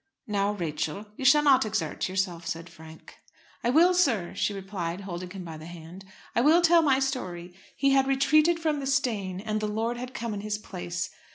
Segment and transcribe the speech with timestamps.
[0.25, 3.19] "Now, Rachel, you shall not exert yourself," said Frank.
[3.63, 6.05] "I will, sir," she replied, holding him by the hand.
[6.35, 7.53] "I will tell my story.
[7.77, 11.11] He had retreated from the stain, and the lord had come in his place.